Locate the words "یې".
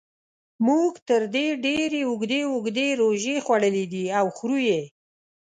4.69-4.81